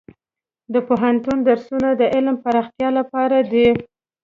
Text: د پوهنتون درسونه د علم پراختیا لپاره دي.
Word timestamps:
د 0.73 0.75
پوهنتون 0.87 1.37
درسونه 1.47 1.89
د 1.95 2.01
علم 2.15 2.35
پراختیا 2.43 2.89
لپاره 2.99 3.37
دي. 3.51 3.69